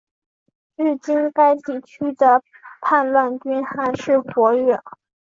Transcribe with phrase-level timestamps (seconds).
[0.75, 2.41] 至今该地区的
[2.81, 4.81] 叛乱军还是活跃。